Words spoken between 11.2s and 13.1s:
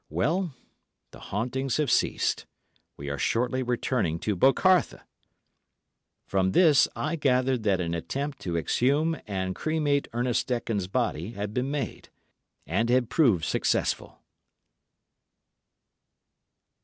had been made, and